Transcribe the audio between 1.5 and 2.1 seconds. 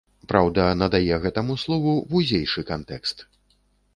слову